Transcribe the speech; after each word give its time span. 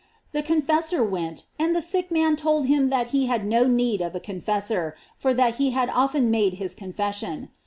The 0.31 0.41
confessor 0.41 1.03
went, 1.03 1.43
and 1.59 1.75
the 1.75 1.79
sick 1.81 2.09
man 2.09 2.35
told 2.35 2.65
him 2.65 2.87
that 2.87 3.09
he 3.09 3.27
had 3.27 3.45
no 3.45 3.67
need 3.67 4.01
of 4.01 4.15
a 4.15 4.19
confessor, 4.19 4.97
for 5.15 5.31
that 5.35 5.57
he 5.57 5.69
had 5.77 5.91
often 5.91 6.31
made 6.31 6.53
his 6.55 6.73
confession. 6.73 7.49